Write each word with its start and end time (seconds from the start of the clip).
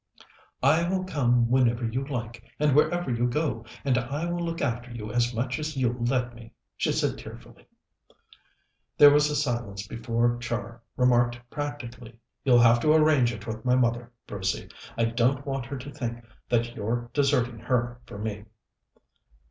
"I 0.63 0.89
will 0.89 1.03
come 1.03 1.47
whenever 1.47 1.85
you 1.85 2.03
like, 2.03 2.43
and 2.59 2.75
wherever 2.75 3.11
you 3.11 3.27
go, 3.27 3.65
and 3.85 3.99
I 3.99 4.25
will 4.25 4.39
look 4.43 4.59
after 4.59 4.89
you 4.89 5.11
as 5.13 5.31
much 5.31 5.59
as 5.59 5.77
you'll 5.77 6.03
let 6.05 6.33
me," 6.33 6.53
she 6.75 6.91
said 6.91 7.19
tearfully. 7.19 7.67
There 8.97 9.11
was 9.13 9.29
a 9.29 9.35
silence 9.35 9.85
before 9.87 10.37
Char 10.39 10.81
remarked 10.97 11.39
practically: 11.51 12.17
"You'll 12.43 12.57
have 12.61 12.79
to 12.79 12.91
arrange 12.93 13.31
it 13.31 13.45
with 13.45 13.63
my 13.63 13.75
mother, 13.75 14.11
Brucey. 14.25 14.69
I 14.97 15.05
don't 15.05 15.45
want 15.45 15.67
her 15.67 15.77
to 15.77 15.91
think 15.93 16.25
that 16.49 16.75
you're 16.75 17.11
deserting 17.13 17.59
her 17.59 18.01
for 18.07 18.17
me." 18.17 18.45